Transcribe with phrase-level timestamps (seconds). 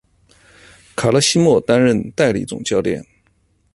[0.95, 3.05] 卡勒西莫担任代理总教练。